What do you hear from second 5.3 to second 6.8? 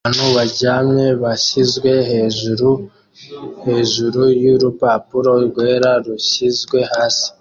rwera rushyizwe